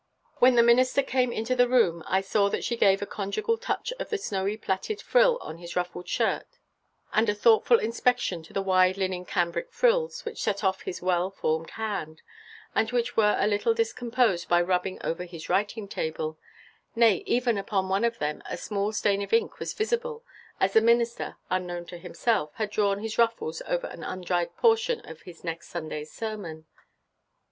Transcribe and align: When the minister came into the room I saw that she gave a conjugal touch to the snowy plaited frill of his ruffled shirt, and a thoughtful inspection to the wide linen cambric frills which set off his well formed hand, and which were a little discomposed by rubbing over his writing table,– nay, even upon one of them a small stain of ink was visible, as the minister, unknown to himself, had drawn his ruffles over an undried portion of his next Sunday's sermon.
When 0.37 0.55
the 0.55 0.63
minister 0.63 1.03
came 1.03 1.31
into 1.31 1.55
the 1.55 1.67
room 1.67 2.01
I 2.07 2.21
saw 2.21 2.49
that 2.49 2.63
she 2.63 2.75
gave 2.75 3.03
a 3.03 3.05
conjugal 3.05 3.55
touch 3.55 3.93
to 3.99 4.03
the 4.03 4.17
snowy 4.17 4.57
plaited 4.57 4.99
frill 4.99 5.37
of 5.37 5.59
his 5.59 5.75
ruffled 5.75 6.07
shirt, 6.09 6.47
and 7.13 7.29
a 7.29 7.35
thoughtful 7.35 7.77
inspection 7.79 8.41
to 8.41 8.51
the 8.51 8.63
wide 8.63 8.97
linen 8.97 9.25
cambric 9.25 9.71
frills 9.71 10.25
which 10.25 10.41
set 10.41 10.63
off 10.63 10.81
his 10.81 11.03
well 11.03 11.29
formed 11.29 11.69
hand, 11.77 12.23
and 12.73 12.91
which 12.91 13.15
were 13.15 13.35
a 13.39 13.45
little 13.45 13.75
discomposed 13.75 14.49
by 14.49 14.59
rubbing 14.59 14.99
over 15.03 15.23
his 15.23 15.49
writing 15.49 15.87
table,– 15.87 16.39
nay, 16.95 17.17
even 17.27 17.55
upon 17.55 17.87
one 17.87 18.03
of 18.03 18.17
them 18.17 18.41
a 18.47 18.57
small 18.57 18.91
stain 18.91 19.21
of 19.21 19.31
ink 19.31 19.59
was 19.59 19.71
visible, 19.71 20.23
as 20.59 20.73
the 20.73 20.81
minister, 20.81 21.37
unknown 21.51 21.85
to 21.85 21.99
himself, 21.99 22.49
had 22.55 22.71
drawn 22.71 23.03
his 23.03 23.19
ruffles 23.19 23.61
over 23.67 23.85
an 23.85 24.03
undried 24.03 24.57
portion 24.57 24.99
of 25.07 25.21
his 25.21 25.43
next 25.43 25.69
Sunday's 25.69 26.11
sermon. 26.11 26.65